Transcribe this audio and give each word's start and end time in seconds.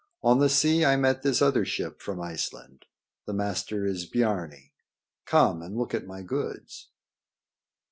On 0.23 0.39
the 0.39 0.49
sea 0.49 0.83
I 0.83 0.95
met 0.95 1.21
this 1.21 1.43
other 1.43 1.63
ship 1.63 2.01
from 2.01 2.19
Iceland. 2.19 2.87
The 3.27 3.33
master 3.35 3.85
is 3.85 4.09
Biarni. 4.09 4.73
Come 5.27 5.61
and 5.61 5.77
look 5.77 5.93
at 5.93 6.07
my 6.07 6.23
goods." 6.23 6.89